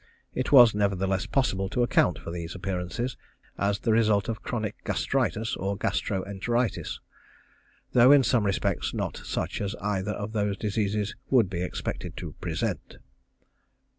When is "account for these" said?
1.83-2.55